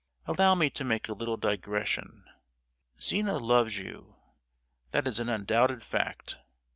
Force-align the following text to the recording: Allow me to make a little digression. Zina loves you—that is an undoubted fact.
Allow 0.25 0.55
me 0.55 0.71
to 0.71 0.83
make 0.83 1.07
a 1.09 1.13
little 1.13 1.37
digression. 1.37 2.25
Zina 2.99 3.37
loves 3.37 3.77
you—that 3.77 5.05
is 5.05 5.19
an 5.19 5.29
undoubted 5.29 5.83
fact. 5.83 6.39